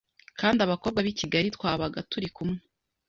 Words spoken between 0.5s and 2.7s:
abakobwa b’ I Kigali twabaga turi kumwe